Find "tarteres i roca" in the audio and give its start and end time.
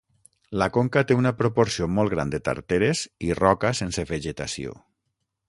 2.49-3.75